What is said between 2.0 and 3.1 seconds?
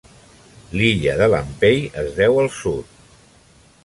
es deu al sud.